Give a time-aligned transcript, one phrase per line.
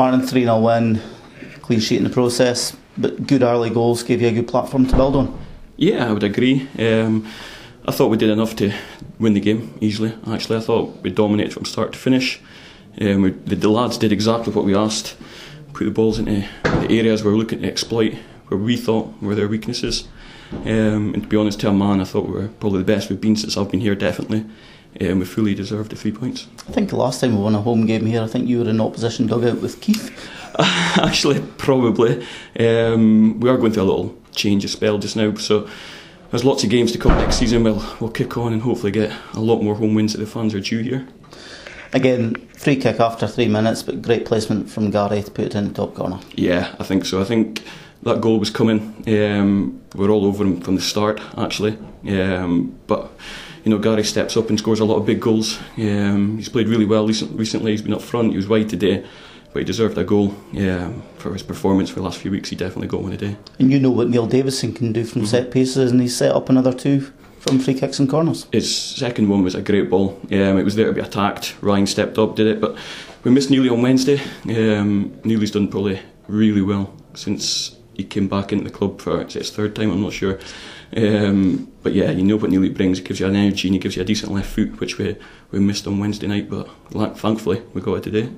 [0.00, 1.02] Martin 3 0 win,
[1.60, 4.96] clean sheet in the process, but good early goals gave you a good platform to
[4.96, 5.38] build on.
[5.76, 6.66] Yeah, I would agree.
[6.78, 7.30] Um,
[7.86, 8.72] I thought we did enough to
[9.18, 10.14] win the game easily.
[10.26, 12.40] Actually, I thought we dominated from start to finish.
[12.98, 15.18] Um, we, the, the, lads did exactly what we asked.
[15.74, 18.14] Put the balls into the areas we were looking to exploit,
[18.48, 20.08] where we thought were their weaknesses.
[20.50, 23.10] Um, and to be honest, to a man, I thought we were probably the best
[23.10, 23.94] we've been since I've been here.
[23.94, 24.46] Definitely,
[25.00, 26.46] um, we fully deserved the three points.
[26.68, 28.68] I think the last time we won a home game here, I think you were
[28.68, 30.10] in opposition dugout with Keith.
[30.58, 32.26] Actually, probably.
[32.58, 35.68] Um, we are going through a little change of spell just now, so
[36.30, 37.64] there's lots of games to come next season.
[37.64, 40.54] We'll we'll kick on and hopefully get a lot more home wins that the fans
[40.54, 41.06] are due here.
[41.92, 45.68] Again, free kick after three minutes, but great placement from Gary to put it in
[45.68, 46.20] the top corner.
[46.34, 47.20] Yeah, I think so.
[47.20, 47.64] I think
[48.02, 49.02] that goal was coming.
[49.06, 51.76] Um, we are all over him from the start, actually.
[52.08, 53.10] Um, but
[53.64, 55.58] you know, Gary steps up and scores a lot of big goals.
[55.76, 57.72] Um, he's played really well recently.
[57.72, 58.30] He's been up front.
[58.30, 59.04] He was wide today
[59.52, 62.50] but he deserved a goal yeah, for his performance for the last few weeks.
[62.50, 63.36] He definitely got one a day.
[63.58, 65.28] And you know what Neil Davison can do from mm-hmm.
[65.28, 68.46] set pieces, and he set up another two from free kicks and corners.
[68.52, 70.20] His second one was a great ball.
[70.30, 71.56] Um, it was there to be attacked.
[71.60, 72.76] Ryan stepped up, did it, but
[73.24, 74.20] we missed Neely on Wednesday.
[74.44, 79.34] Um, Neely's done probably really well since he came back into the club for it's
[79.34, 79.90] his third time.
[79.90, 80.38] I'm not sure.
[80.96, 82.98] Um, but yeah, you know what Neely brings.
[82.98, 85.16] He gives you an energy and he gives you a decent left foot, which we,
[85.50, 86.68] we missed on Wednesday night, but
[87.18, 88.28] thankfully we got it today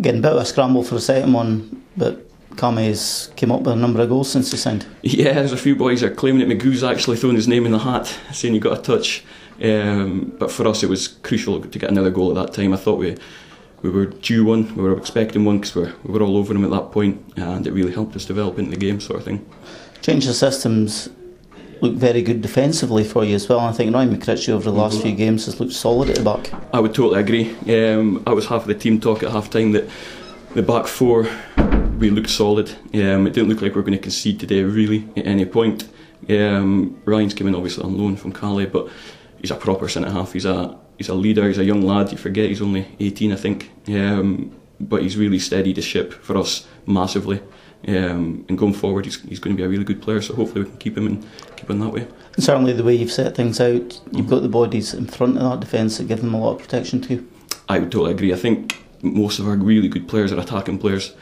[0.00, 3.74] getting a bit of a scramble for the second one, but Kame's came up with
[3.74, 4.86] a number of goals since he signed.
[5.02, 7.78] Yeah, there's a few boys are claiming that McGoo's actually thrown his name in the
[7.78, 9.24] hat, saying he got a touch.
[9.62, 12.72] Um, but for us, it was crucial to get another goal at that time.
[12.72, 13.16] I thought we
[13.82, 16.52] we were due one, we were expecting one because we were, we were all over
[16.52, 19.24] him at that point, and it really helped us develop into the game, sort of
[19.24, 19.48] thing.
[20.02, 21.08] Change the systems
[21.80, 23.60] looked very good defensively for you as well.
[23.60, 25.08] I think Ryan McCritchie over the last mm-hmm.
[25.08, 26.52] few games has looked solid at the back.
[26.72, 27.54] I would totally agree.
[27.72, 29.88] Um, I was half of the team talk at half time that
[30.54, 31.28] the back four
[31.98, 32.70] we looked solid.
[32.94, 35.88] Um, it didn't look like we were going to concede today really at any point.
[36.28, 38.88] Um, Ryan's coming obviously on loan from Calais, but
[39.40, 40.32] he's a proper centre half.
[40.32, 41.46] He's a he's a leader.
[41.48, 42.12] He's a young lad.
[42.12, 43.70] You forget he's only 18, I think.
[43.88, 47.40] Um, but he's really steadied the ship for us massively.
[47.86, 50.20] Um, and going forward, he's, he's going to be a really good player.
[50.20, 51.26] So hopefully we can keep him and
[51.56, 52.06] keep him that way.
[52.34, 54.28] And certainly, the way you've set things out, you've mm-hmm.
[54.28, 57.00] got the bodies in front of that defence that give them a lot of protection
[57.00, 57.28] too.
[57.68, 58.32] I would totally agree.
[58.32, 61.14] I think most of our really good players are attacking players.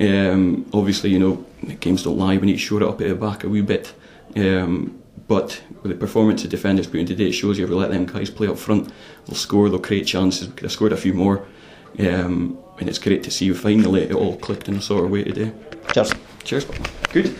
[0.00, 1.44] Um, obviously, you know,
[1.80, 2.36] games don't lie.
[2.36, 3.94] We need to shore it up at the back a wee bit.
[4.36, 7.76] Um, but with the performance of defenders put in today, it shows you if we
[7.76, 8.90] let them guys play up front,
[9.26, 10.48] they'll score, they'll create chances.
[10.48, 11.46] We could have scored a few more.
[11.98, 15.10] Um, and it's great to see you finally it all clicked in a sort of
[15.10, 15.52] way today.
[15.92, 16.12] Cheers.
[16.44, 16.64] Cheers.
[17.12, 17.30] Good.